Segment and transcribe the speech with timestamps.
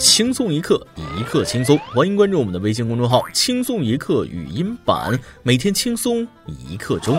[0.00, 0.86] 轻松一刻，
[1.18, 1.78] 一刻轻松。
[1.94, 7.18] 欢迎关注我们的微信公众号“轻松一刻语音版”，每天轻松一刻钟。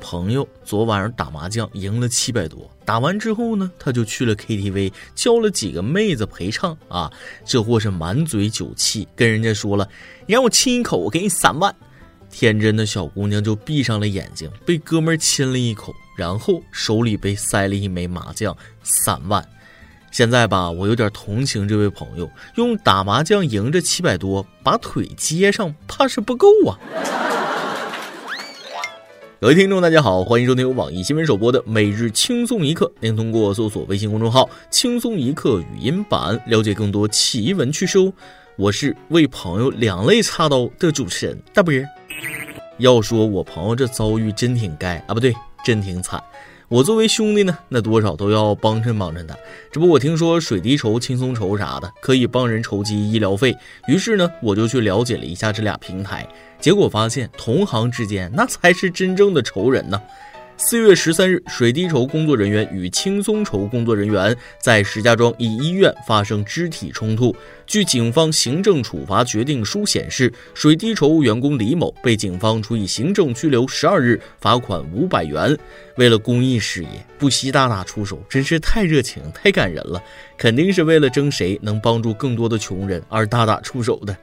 [0.00, 7.12] 朋友昨晚上打麻将赢了七百多，打完之后呢，他就去了 KTV，叫了几个妹子陪唱啊。
[7.44, 9.86] 这货是满嘴酒气，跟人家说了
[10.26, 11.74] ：“你让我亲一口，我给你三万。”
[12.32, 19.46] 天真的小姑娘就闭上了眼睛，被哥们亲了一口，然后手里被塞了一枚麻将三万。
[20.10, 26.78] 现在吧，我有点同情这位朋友，用打麻将赢这七百多，把腿接上，怕是不够啊。
[29.38, 32.90] 各位听众，大家好，欢迎收听由网易新闻首播的每日轻松一刻。
[33.00, 38.10] 您通过搜索微信公众号“轻松一刻”语音版了解更多奇闻趣事哦。
[38.56, 41.84] 我是为朋友两肋插刀的主持人大波儿。
[42.78, 45.34] 要说我朋友这遭遇真挺该啊，不对，
[45.66, 46.22] 真挺惨。
[46.68, 49.36] 我作为兄弟呢，那多少都要帮衬帮衬他。
[49.72, 53.52] 这不，我听说水滴筹、轻松筹啥的可以帮人筹集医疗费，
[53.88, 56.24] 于是呢，我就去了解了一下这俩平台。
[56.60, 60.00] 结果发现，同行之间那才是真正的仇人呢。
[60.58, 67.34] 四月十三日，水滴筹工作人员与轻松筹工作人员在石家庄一医院发生肢体冲突。
[67.66, 75.54] 据警方行政处罚决定书显示，水滴筹员工李某被警方处以行政拘留十二日，罚款五百元。
[75.96, 76.88] 为了公益事业，
[77.18, 80.02] 不惜大打出手，真是太热情、太感人了。
[80.38, 84.16] 肯定是为了争谁能帮助更多的穷人而大打出手的。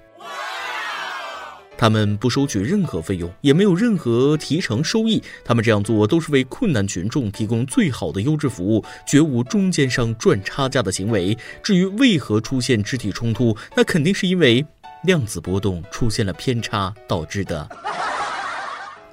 [1.77, 5.21] 他们不收取任何费用，也没有任何提成收益。
[5.43, 11.37] 他们这样做都是为困难群众提供最好的优质服务，绝无中间商赚差价的行为。
[11.61, 14.65] 至于为何出现肢体冲突，那肯定是因为
[15.03, 17.67] 量子波动出现了偏差导致的。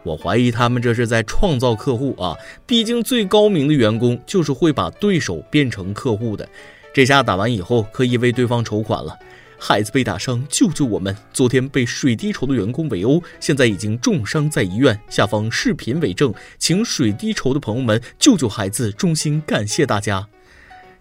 [0.03, 2.35] 我怀疑他们这是在创造客户啊！
[2.67, 6.49] 毕竟最高明的员工就是会把对手变成客户的。
[6.95, 9.15] 这下打完以后可以为对方筹款了。
[9.63, 11.15] 孩子被打伤，救救我们！
[11.35, 14.99] 昨天被水滴筹的员工围殴，现在已经重伤在医院。
[15.11, 20.27] 下方视频为证，请水滴筹的朋友们救救孩子，衷心感谢大家。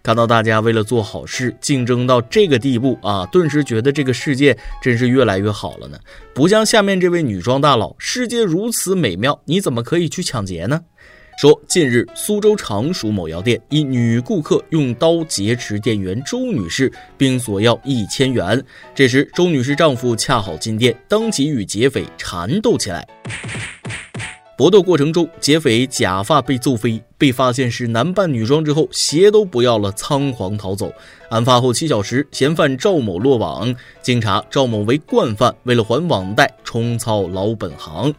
[0.02, 5.98] 看到大家为了做好事竞争到这个地步啊，顿时觉得这个世界真是越来越好了呢。
[6.34, 10.82] 不像下面这位女装大佬，世界如此美妙，你怎么可以去抢劫呢？
[11.40, 18.62] 说，近日苏州常熟某药店一女顾客用刀劫持店员周女士，并索要一千元。
[18.94, 23.08] 这时，周女士丈夫恰好进店，当即与劫匪缠斗起来。
[24.54, 30.92] 搏斗过程中，劫匪假发被揍飞，被发现是男扮女装之后，鞋都不要了，仓皇逃走。
[31.30, 33.74] 案发后七小时，嫌犯赵某落网。
[34.02, 38.12] 经查，赵某为惯犯，为了还网贷，重操老本行。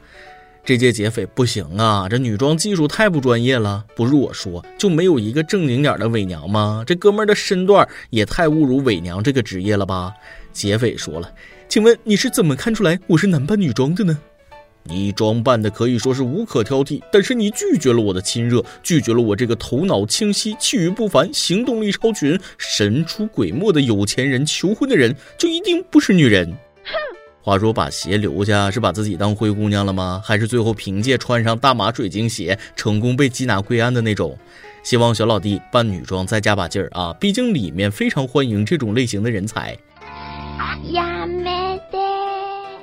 [0.63, 3.83] 这届劫匪不行啊，这女装技术太不专业了。
[3.95, 6.83] 不是我说，就没有一个正经点的伪娘吗？
[6.85, 10.13] 这哥们儿的身段也太侮辱伪娘这个职业了吧？
[10.53, 11.33] 劫匪说了，
[11.67, 14.17] 请问你是怎么看出来我是男扮女装的呢？
[14.83, 26.47] 你装扮的可以说是无可挑剔，但是你拒绝了我的亲热，拒绝了我这个头脑清晰、气宇不凡、行动力超群、神出鬼没的有钱人求婚的人，就一定不是女人。
[26.83, 27.20] 哼。
[27.43, 30.21] 话说，把鞋留下是把自己当灰姑娘了吗？
[30.23, 34.37] 还是最后凭借穿上大码水晶鞋成功被缉拿归案的那种？
[34.83, 37.13] 希望小老弟扮女装再加把劲儿啊！
[37.19, 39.77] 毕竟里面非常欢迎这种类型的人才。
[40.91, 41.97] 呀没得！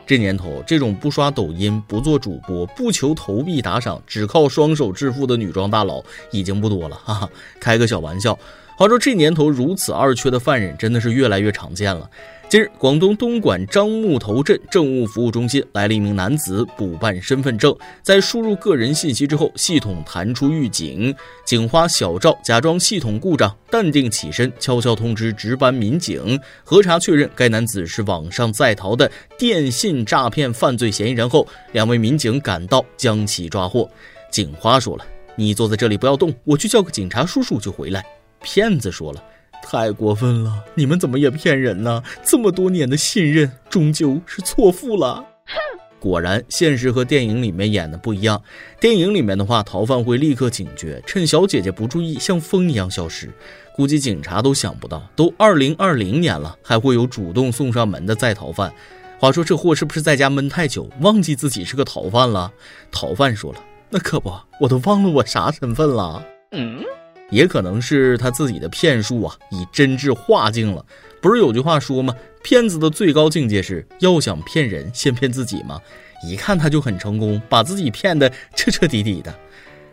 [0.06, 6.96] 这年头，这种不刷抖音、不做主播、不求投币打赏，只靠双手致富的女装大佬已经不多了。
[7.04, 7.28] 哈哈，
[7.60, 8.38] 开个小玩笑。
[8.76, 12.08] 话说，这年头如此二缺的犯人真的是越来越常见了。
[12.48, 21.14] 近日，广东东莞樟木头镇政务服务中心来了一名男子补办身份证，在输入个人信息之后，系统弹出预警，
[21.44, 26.40] 警花小赵假装系统故障，淡定起身，悄悄通知值班民警。
[26.64, 33.86] 核查确认，该男子是网上在逃的电信诈骗犯罪嫌疑人后，两位民警赶到将其抓获。
[34.30, 35.04] 警花说了
[35.36, 38.02] ：“你坐在这里不要动，我去叫个警察叔叔就回来。”
[38.40, 39.22] 骗子说了。
[39.62, 40.64] 太过分了！
[40.74, 42.02] 你们怎么也骗人呢？
[42.24, 45.24] 这么多年的信任，终究是错付了。
[45.46, 45.54] 哼！
[46.00, 48.40] 果然，现实和电影里面演的不一样。
[48.80, 53.30] 电影里面的话，逃犯会立刻警觉，趁小姐姐不注意，像风一样消失。
[53.74, 58.72] 估计警察都想不到，都二零二零年了，还会有主动送上门的在逃犯。
[59.18, 62.52] 话说这货是不是在家闷太久，忘记自己是个逃犯了？
[62.92, 63.58] 逃犯说了
[63.90, 66.80] ：“那可不，我都忘了我啥身份了。”嗯。
[67.30, 70.84] 也可能是他自己的骗术啊，已真至化境了。
[71.20, 72.14] 不是有句话说吗？
[72.42, 75.80] 骗子的最高境界是要想骗人，先骗自己吗？
[76.24, 79.34] 一看他就很成功，把自己骗得彻彻底底的。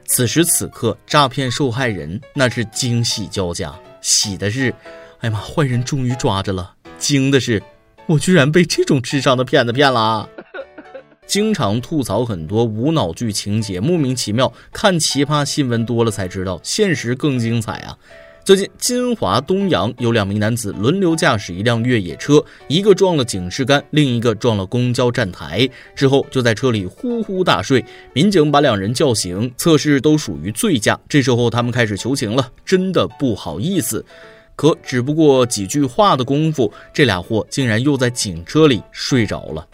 [0.06, 4.70] 此时此刻，诈骗受害人那是惊喜交加，喜的是，
[5.20, 7.62] 哎呀妈，坏人终于抓着了；惊的是，
[8.06, 10.30] 我居然被这种智商的骗子骗了。
[11.36, 14.54] 经常吐槽很多无脑剧情节，莫名其妙。
[14.72, 17.98] 看奇葩新闻多了才知道，现实更精彩啊！
[18.46, 27.84] 最近，金华东阳有两名男子轮流驾驶一辆越野车，一个撞了警示杆，另一个撞了公交站台，之后就在车里呼呼大睡。
[28.14, 30.98] 民警把两人叫醒，测试都属于醉驾。
[31.10, 34.06] 这时候他们开始求情了，真的不好意思。
[34.56, 39.68] 可只不过几句话的功夫，这俩货竟然又在警车里睡着了。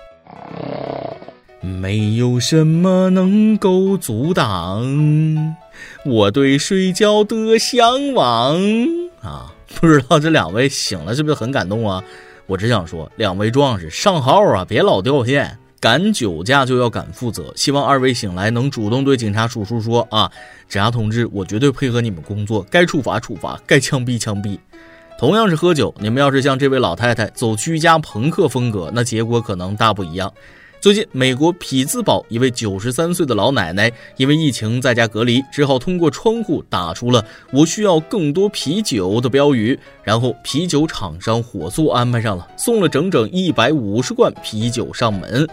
[1.62, 5.56] 没有什么能够阻挡
[6.04, 8.60] 我对睡觉的向往
[9.22, 9.54] 啊！
[9.80, 12.04] 不知道这两位醒了是不是很感动啊？
[12.48, 17.54] 我只想说，两位壮士上号啊，别老掉线，敢酒驾就要敢负责。
[17.56, 20.32] 希望二位醒来能主动对警察叔叔说啊，
[20.68, 24.58] 警察同志，我绝对配合你们工作，该处罚处罚，该枪毙枪毙。
[25.20, 30.34] 同样是喝酒，你们要是像这位老太太走居家朋克风格，那结果可能大不一样。
[30.82, 37.24] 最近，美国匹兹堡一位九十三岁的老奶奶因为疫情在家隔离，只好通过窗户打出了
[37.54, 45.48] “我需要更多啤酒”的标语，然后啤酒厂商火速安排上了，送了整整一百五十罐啤酒上门。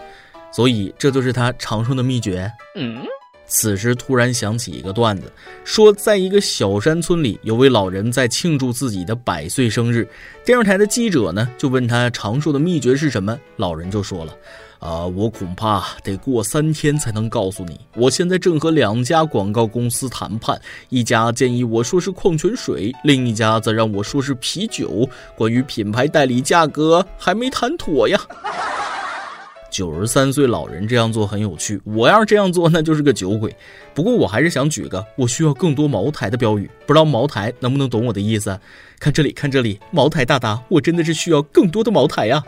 [0.51, 2.51] 所以，这就是他长寿的秘诀。
[2.75, 2.97] 嗯，
[3.45, 5.31] 此时突然想起一个段子，
[5.63, 10.09] 说在一个小山村里，有位老人在庆祝自己的百岁生日，
[10.43, 14.35] 电视台的记者呢就问他长寿的秘诀是什么，老人就说了。
[14.79, 17.79] 啊，我恐怕得过三天才能告诉你。
[17.95, 25.07] 我现在正和两家广告公司谈判，一家建议我说是矿泉水，另一家则让我说是啤酒。
[25.35, 28.19] 关于品牌代理价格还没谈妥呀。
[29.69, 33.55] 九十三岁老人这样做很有趣，我要是这样做，那就是个酒鬼。
[33.93, 38.59] 不过我还是想举个“我需要更多茅台”的标语，不知道茅台能不能懂我的意思？
[38.97, 42.43] 看这里，看这里，茅台大大，我真的是需要更多的茅台呀。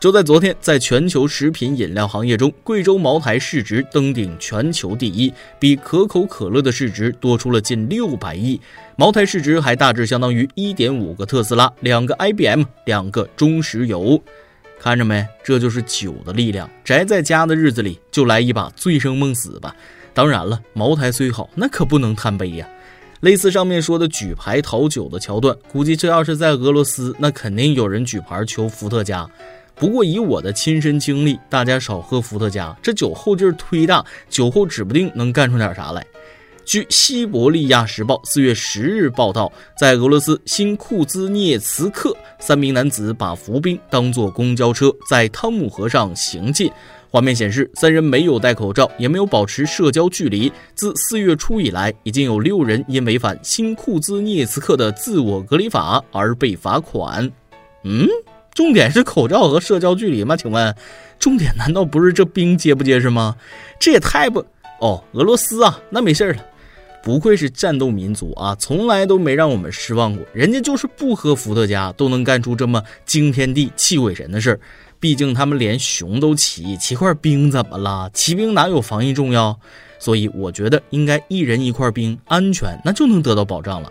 [0.00, 8.58] 就在昨天，在全球食品饮料行业中，贵州茅台市值登顶全球第一，比可口可乐的市值多出了近六百亿。
[8.96, 14.18] 茅台市值还大致相当于一点五个特斯拉、两个 IBM、两个中石油。
[14.78, 16.66] 看着没，这就是酒的力量。
[16.82, 19.76] 宅在家的日子里，就来一把醉生梦死吧。
[20.14, 22.66] 当然了，茅台虽好，那可不能贪杯呀。
[23.20, 29.28] 类似上面说的举牌讨酒的桥段，估计这要是在俄罗斯，那肯定有人举牌求伏特加。
[29.80, 36.06] 不过以我的亲身经历，大家少喝伏特加，这酒后劲儿忒大，酒后指不定能干出点啥来。
[36.66, 46.70] 据《西伯利亚时报》四月十日报道，在俄罗斯新库兹涅茨克，三名男子把伏兵当作公交车，在汤姆河上行进。
[47.10, 50.52] 画面显示，三人没有戴口罩，也没有保持社交距离。
[50.74, 57.32] 自四月初以来，已经有六人因违反新库兹涅茨克的自我隔离法而被罚款。
[57.84, 58.06] 嗯。
[58.54, 60.36] 重点是口罩和社交距离吗？
[60.36, 60.74] 请问，
[61.18, 63.36] 重点难道不是这冰结不结实吗？
[63.78, 64.44] 这也太不……
[64.80, 66.44] 哦，俄罗斯啊，那没事了。
[67.02, 70.24] 不愧是战斗民族啊，从来都没让我们失望过。
[70.34, 74.60] 人家就是不喝伏特加都能干出这么惊天地泣鬼神的事儿。
[74.98, 78.10] 毕竟他们连熊都骑，骑块冰怎么了？
[78.12, 79.58] 骑兵哪有防疫重要？
[79.98, 83.90] 所以我觉得应该一人一块冰，安全那就能得到保障了。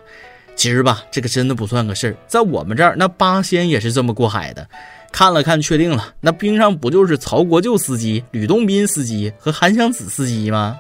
[0.60, 4.68] 其实吧，这个真的不算个事儿，在我们这儿，那八仙也是这么过海的。
[5.10, 10.78] 看了看，确定了，那冰上不就是曹国舅司机、吕洞宾司机和韩湘子司机吗？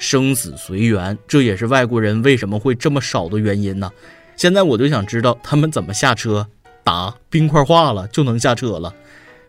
[0.00, 3.88] 生死随缘，这也是外国人为什么会这么少的原因呢？
[4.34, 6.44] 现在我就想知道他们怎么下车。
[6.82, 8.92] 答：冰块化了就能下车了。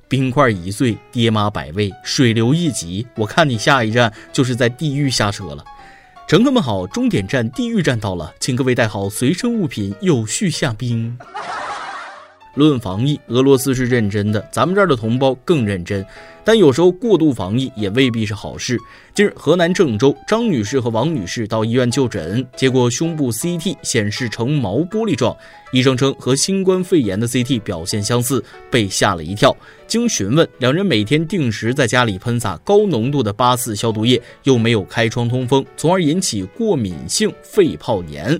[0.08, 5.66] 冰块一碎，爹妈百位，水流一急，我看你下一站就是在地狱下车了。
[6.28, 11.18] 乘客们好，终点站地狱站到了，请各位带好随身物品，有序下冰。
[12.58, 16.06] 论防疫，俄罗斯是认真的，咱们这儿的同胞更认真。
[16.44, 18.80] 但有时候过度防疫也未必是好事。
[19.14, 25.36] 近日，河南郑州张女士和王女士到医院就诊，结果胸部 CT 显示呈毛玻璃状，
[25.72, 29.56] 医生称和新冠肺炎的 CT 表现相似，被吓了一跳。
[29.88, 38.40] 经询问，两人每天定时在家里喷洒高浓度的八四消毒液，又没有开窗通风，从而引起过敏性肺泡炎。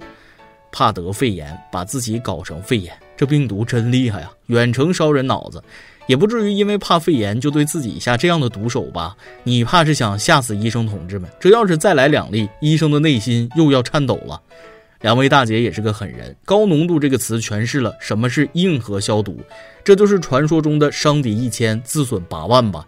[0.72, 2.94] 怕得肺炎，把自己搞成肺炎。
[3.18, 5.62] 这病毒真厉害呀，远程烧人脑子，
[6.06, 9.18] 也不至于因为怕肺炎就对自己下这样的毒手吧？
[9.44, 11.30] 你怕是想吓死医生同志们？
[11.40, 14.40] 这要是再来两例，医生的内心又要颤抖了。
[15.02, 19.40] 两位大姐也是个狠人，高浓度这个词诠释了什么是硬核消毒，
[19.84, 22.86] 这就是传说中的伤敌一千，自损八万吧。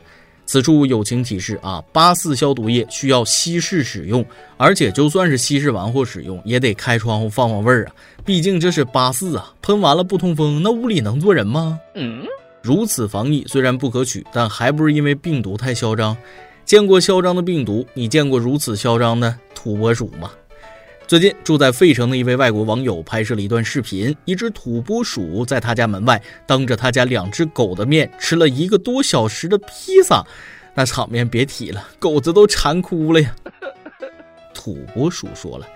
[0.50, 4.26] 此处友情提示啊，八四消毒液需要稀释使用，
[4.58, 7.94] 而且就算是稀释完后使用，也得开窗户放放味儿啊，
[8.26, 11.80] 毕竟这是八四啊，喷完了不通风，那屋里能坐人吗？
[11.94, 12.24] 嗯，
[12.64, 16.18] 如此防疫虽然不可取，但还不是因为病毒太嚣张。
[16.66, 20.32] 见过嚣张的病毒，你见过如此嚣张的土拨鼠吗？
[21.10, 30.24] 最近住在费城的一位外国网友拍摄了一段视频，一只土拨鼠在他家门外当着他家两只狗的面吃了一个多小时的披萨，
[30.76, 33.36] 那场面别提了，狗子都馋哭了呀。
[34.54, 35.68] 土拨鼠说了：“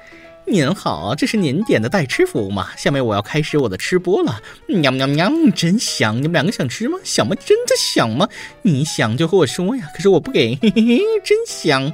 [0.46, 2.70] 您好，这是您点的代吃服务吗？
[2.78, 4.40] 下面我要开始我的吃播了。
[4.68, 6.18] 喵喵喵，真香！
[6.18, 7.00] 你们两个想吃吗？
[7.04, 7.36] 想吗？
[7.44, 8.30] 真的想吗？
[8.62, 11.92] 你想就和我说呀，可是我不给，嘿嘿嘿，真香。”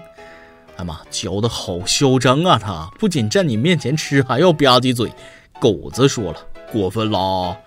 [0.79, 2.57] 哎妈，嚼的好嚣张啊！
[2.57, 5.11] 他不仅站你面前吃，还要吧唧嘴。
[5.59, 6.37] 狗子说了，
[6.71, 7.57] 过分了。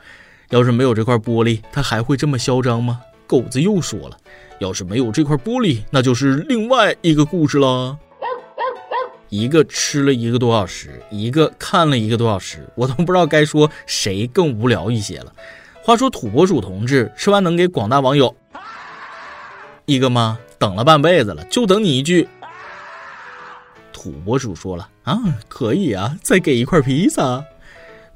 [0.49, 3.03] 要是没有这块玻璃，他还会这么嚣张吗？
[3.27, 4.17] 狗子又说了，
[4.61, 7.99] 要是没有这块玻璃，那就是另外一个故事了。
[9.29, 15.31] 一个吃了一个多小时，一个看了一个多小时，我都不知道该说谁更无聊一些了。
[15.83, 18.35] 话说土拨鼠同志，吃完能给广大网友
[19.85, 20.39] 一个吗？
[20.59, 22.27] 等了半辈子了，就等你一句。
[24.03, 25.17] 土拨鼠说了啊，
[25.47, 27.45] 可以啊，再给一块披萨。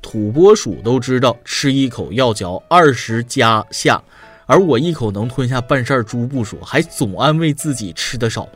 [0.02, 4.02] 土拨鼠都知道吃一口要嚼二十加下，
[4.46, 8.48] 而我一口能吞下半扇猪不说，还总安慰自己吃的少。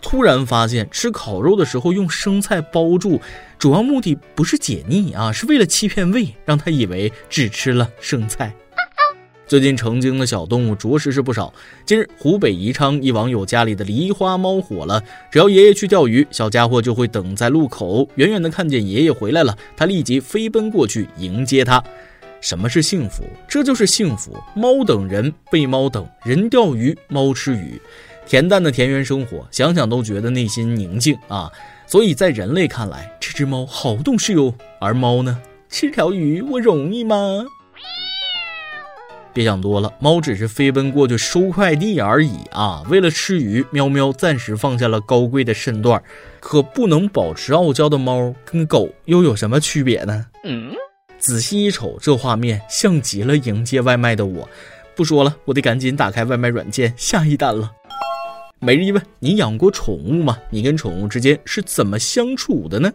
[0.00, 3.20] 突然发现吃烤肉的时候用生菜包住，
[3.58, 8.54] 主要目的不是解腻啊，是为了欺骗胃，让他以为只吃了生菜。
[9.48, 11.54] 最近成精的小动物着实是不少。
[11.84, 15.00] 近日，湖北宜昌一网友家里的狸花猫火了。
[15.30, 21.82] 只要爷爷去钓鱼，小家伙就会等在路口，远远的看见爷爷回来了，他立即飞奔过去迎接他。
[22.40, 23.22] 什么是幸福？
[23.48, 24.36] 这就是幸福。
[24.56, 27.80] 猫等人，被猫等；人钓鱼，猫吃鱼。
[28.28, 31.48] 恬淡的田园生活，想想都觉得内心宁静啊。
[31.86, 34.52] 所以在人类看来，这只猫好懂事哟。
[34.80, 35.40] 而猫呢？
[35.68, 37.44] 吃条鱼，我容易吗？
[39.36, 42.82] 别想多了，猫只是飞奔过去收快递而已啊！
[42.88, 46.02] 为了吃鱼，喵喵暂时放下了高贵的身段，
[46.40, 50.24] 可不能保持傲娇的猫跟狗又有什么区别呢？
[50.44, 50.72] 嗯，
[51.18, 54.48] 仔细一瞅，这画面像极了迎接外卖的我。
[54.94, 57.70] 不说了，我得赶紧打开外卖软件下一单了。
[58.58, 60.38] 每日一问：你养过宠物吗？
[60.48, 62.90] 你跟宠物之间是怎么相处的呢？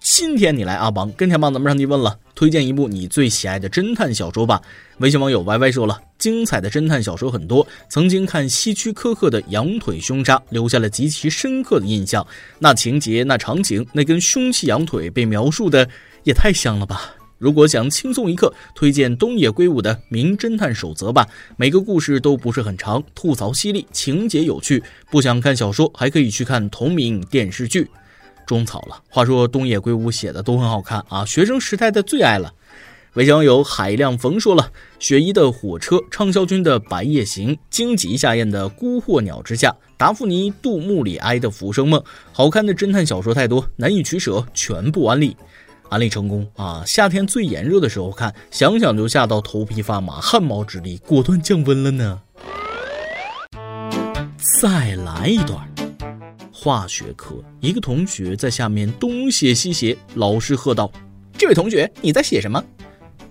[0.00, 4.60] 今天你来阿邦跟天帮咱们上提问了，推荐一部你最喜爱的侦探小说吧。
[4.98, 12.26] 微信网友 Y Y 说了，精彩的侦探小说很多，曾经看希区柯克的《羊腿凶杀》，留下了极其深刻的印象。
[12.58, 15.88] 那情节、那场景、那根凶器羊腿被描述的
[16.24, 17.14] 也太像了吧！
[17.38, 21.26] 如果想轻松一刻，推荐东野圭吾的《名侦探守则》吧。
[21.56, 24.80] 每个故事都不是很长，吐槽犀利，情节有趣。
[25.10, 27.90] 不想看小说，还可以去看同名电视剧。
[28.46, 29.00] 种草了。
[29.08, 32.52] 话说东野圭吾写的都很好看啊，学生时代的最爱了。
[33.14, 42.02] 微信网友海亮冯说了：雪姨的火车，畅销君的白夜行，荆棘夏宴的孤惑鸟之下，达芙妮杜穆里埃的浮生梦。
[42.32, 45.36] 好看的侦探小说太多，难以取舍，全部安利，
[45.90, 46.82] 安利成功啊！
[46.86, 52.18] 夏天最炎热的时候看，想想就吓到头皮发麻，汗毛直立，果断降温了呢。
[54.62, 55.71] 再来一段。
[56.62, 60.88] 化学课，一个同学在下面东写西写，老师喝道
[61.36, 62.64] ：“这位同学，你在写什么？”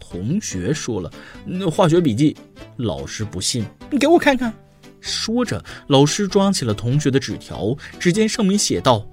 [0.02, 1.10] 同学说了
[1.48, 2.36] ：“那化学笔记。”
[2.76, 4.54] 老师不信：“你给我看看。”
[5.00, 9.08] 说着，老师抓起了同学的纸条，只见上面写道：“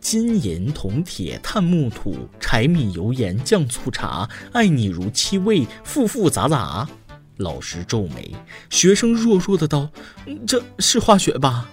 [0.00, 6.88] 金银铜铁碳木土柴米油盐酱醋茶，爱你如七味，复复杂杂。”
[7.36, 8.34] 老师皱眉，
[8.70, 9.90] 学生弱弱的道
[10.48, 11.68] ：“这是化学吧？”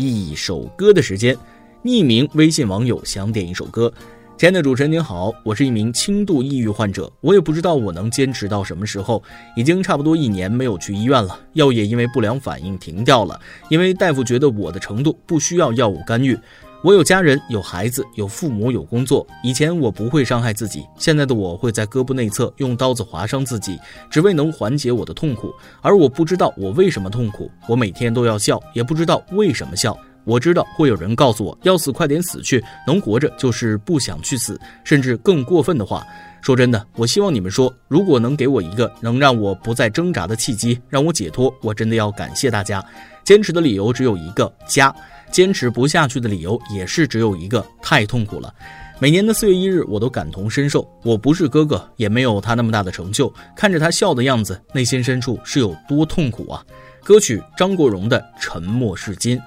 [0.00, 1.36] 一首歌的时间，
[1.84, 3.92] 匿名微信网友想点一首歌。
[4.36, 9.22] 亲爱的主持人您好，我是一名轻度抑郁患者，我也不知道我能坚持到什么时候。
[9.54, 13.38] 已经差不多一年没有去医院了，药也因为不良反应停掉了，
[13.68, 16.38] 因为大夫觉得我的程度不需要药物干预。
[16.82, 19.26] 我有家人，有孩子，有父母，有工作。
[19.42, 25.52] 以前我不会伤害自己，现在的我会在胳膊内侧用刀子划伤自己，只为能缓解我的痛苦。
[25.82, 29.94] 而我不知道我为什么痛苦，我每天都要笑，也不知道为什么笑。
[30.24, 36.02] 我知道会有人告诉我要死快点死去，能活着就是不想去死，甚至更过分的话。
[36.40, 42.82] 说真的，我希望你们说，如果能给我一个能让我不再挣扎的契机，让我解脱，我真的要感谢大家。
[43.24, 44.94] 坚持的理由只有一个家。
[45.30, 48.52] 坚持不下去的理由也是只有一个，太痛苦了。
[48.98, 50.86] 每年的四月一日，我都感同身受。
[51.04, 56.64] 我不是哥哥，也没有他那么大的成就，看着他笑的样子，内心深处是有多痛苦啊！
[57.04, 59.38] 歌曲张国荣的《沉默是金》。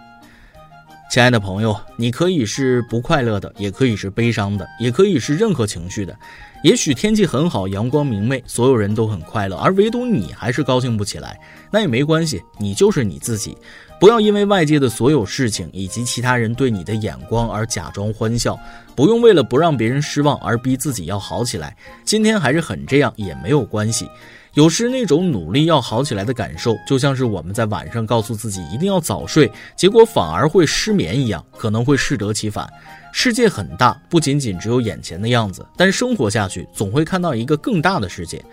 [1.12, 6.18] 亲爱的朋友，你可以是不快乐的，也可以是悲伤的，也可以是任何情绪的。
[6.64, 11.38] 也许天气很好，阳光明媚，所有人都很快乐，而唯独你还是高兴不起来。
[11.70, 13.58] 那也没关系，你就是你自己。
[14.00, 18.58] 不要因为外界的所有事情以及其他人对你的眼光而假装欢笑，
[18.96, 21.76] 不用为了不让别人失望而逼自己要好起来。
[22.06, 24.10] 今天还是很这样也没有关系。
[24.54, 32.72] 有时那种努力要好起来的感受，就像是我们在晚上告诉自己一定要早睡，结果反而会失眠一样，可能会适得其反。
[33.12, 38.44] 世界很大，不仅仅只有眼前的样子，但生活下去总会看到一个更大的世界。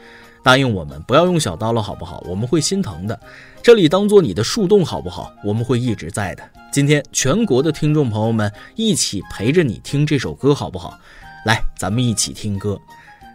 [0.43, 2.25] 答应我们不要用小刀了，好不好？
[2.27, 3.21] 我们会心疼的。
[3.63, 5.31] 这里当做你的树洞，好不好？
[5.45, 6.43] 我们会一直在的。
[6.73, 10.99] 今天全国的听众朋友们一起陪着你听这首歌，好不好？
[11.45, 12.81] 来，咱们一起听歌。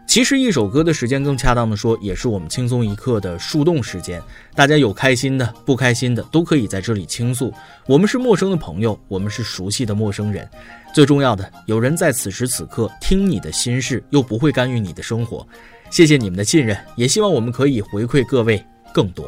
[0.08, 4.22] 其实一首歌的时间，更恰当的说，也是我们轻松一刻的树洞时间。
[4.56, 7.52] 大家有开心的、不开心的，都可以在这里倾诉。
[7.86, 10.48] 我们是陌生的朋友，我们是熟悉的陌生人。
[10.94, 15.46] 最重要的，有人在此时此刻听你的心事，又不会干预你的生活。
[15.90, 19.28] 谢谢你们的信任，也希望我们可以回馈各位更多。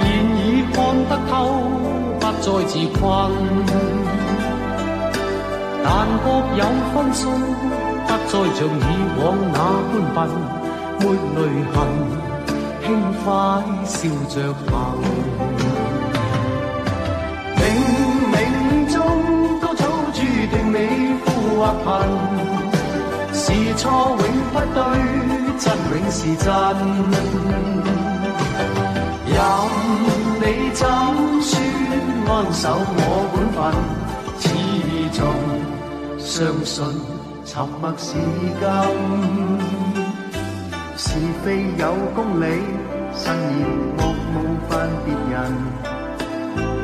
[0.00, 0.06] 现
[0.36, 0.76] 已看
[1.08, 1.32] 得透。
[2.20, 3.00] 不再自困，
[5.82, 5.86] 但
[6.22, 6.60] 各有
[6.92, 7.20] 分数，
[8.06, 8.80] 不再像以
[9.18, 9.56] 往那
[9.92, 10.18] 般笨，
[11.00, 11.02] 抹
[11.34, 11.38] 泪
[11.72, 11.76] 痕，
[12.84, 12.86] 轻
[13.24, 13.26] 快
[13.84, 13.96] 笑
[14.28, 14.34] 着
[14.68, 14.70] 行。
[17.56, 17.58] 冥
[18.32, 18.34] 冥
[18.92, 18.96] 中
[19.60, 19.80] 都早
[20.12, 20.76] 注定你
[21.24, 21.26] 富
[21.58, 21.86] 或贫，
[23.32, 23.44] 是
[23.76, 23.82] 错
[24.18, 24.78] 永不对，
[25.58, 26.46] 真永是真，
[29.38, 29.42] 任
[30.40, 30.82] 你怎
[31.40, 31.50] 说。
[32.30, 33.00] 安守我
[33.32, 33.58] 本分，
[34.38, 34.46] 始
[35.16, 35.20] 终
[36.18, 36.28] 相
[36.62, 36.76] 信
[37.44, 38.06] 沉默是
[38.60, 38.62] 金。
[40.96, 41.04] 是
[41.42, 41.46] 非
[41.78, 41.82] 有
[42.14, 42.44] 公理，
[43.14, 43.24] 慎
[43.58, 43.60] 言
[43.96, 43.98] 莫
[44.34, 44.36] 冒
[44.68, 44.70] 犯
[45.04, 45.34] 别人。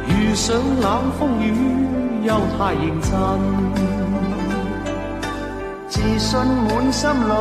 [0.09, 0.85] 遇上冷
[1.19, 1.47] 风雨，
[2.25, 3.11] 又太认真。
[5.88, 7.33] 自信满心里，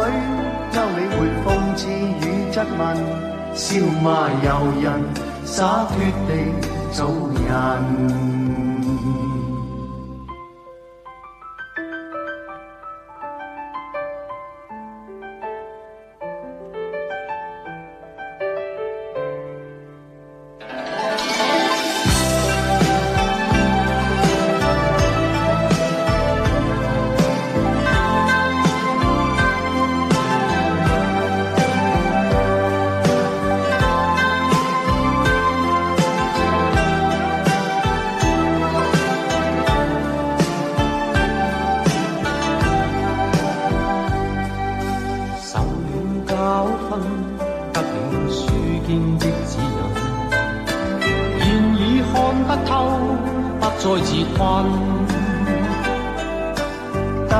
[0.72, 1.46] 休理会讽
[1.76, 2.22] 刺与
[2.52, 2.82] 质问，
[3.56, 5.02] 笑骂由人，
[5.46, 6.74] 洒脱地。
[6.94, 7.08] 做
[7.48, 8.43] 人。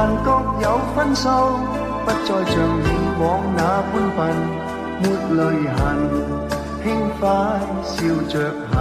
[0.06, 0.28] 但各
[0.62, 1.30] 有分数，
[2.04, 2.90] 不再像以
[3.22, 3.24] 往
[3.56, 4.20] 那般笨，
[5.00, 5.04] 抹
[5.38, 5.42] 泪
[5.78, 5.80] 痕，
[6.84, 6.86] 轻
[7.18, 7.24] 快
[7.86, 7.96] 笑
[8.28, 8.36] 着
[8.70, 8.76] 行。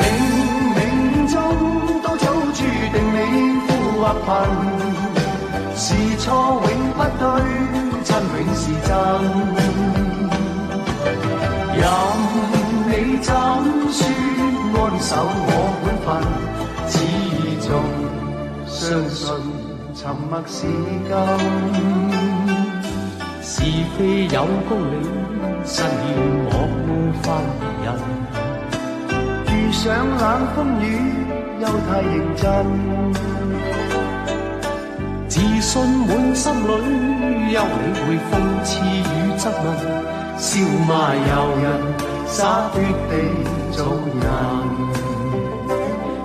[0.00, 0.02] 冥
[0.74, 0.80] 冥
[1.30, 1.36] 中
[2.02, 2.24] 都早
[2.54, 3.20] 注定你
[3.66, 3.68] 富
[4.00, 4.26] 或贫，
[5.76, 5.84] 是
[6.16, 6.24] 错
[6.64, 7.22] 永不对，
[8.04, 8.90] 真永是真，
[11.76, 11.84] 任
[12.88, 13.28] 你怎
[13.92, 14.00] 说。
[14.72, 15.52] 安守我
[15.84, 16.08] 本分，
[18.90, 19.24] 相信
[19.94, 21.14] 沉默是金。
[23.40, 23.62] 是
[23.96, 25.06] 非有公理，
[25.64, 26.50] 慎言莫
[26.88, 26.90] 冒
[27.22, 27.24] 犯
[27.60, 27.88] 别人。
[29.46, 30.22] 遇上冷
[30.56, 30.84] 风雨，
[31.60, 32.44] 又太认真。
[35.28, 35.70] 自信
[36.08, 36.68] 满心里。
[37.52, 38.32] 休理会讽
[38.64, 39.66] 刺与质问，
[40.36, 40.48] 笑
[40.88, 41.30] 骂由
[41.62, 41.64] 人，
[42.26, 42.34] 洒
[42.72, 43.12] 脱地
[43.70, 43.78] 做
[44.20, 44.26] 人。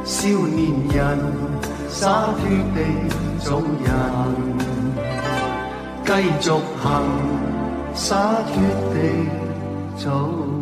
[0.04, 0.98] 少年人，
[1.98, 2.80] 洒脱地
[3.40, 3.88] 做人，
[6.04, 6.10] 继
[6.42, 6.52] 续
[6.84, 6.86] 行，
[7.94, 8.54] 洒脱
[8.94, 8.96] 地
[9.96, 10.55] 走。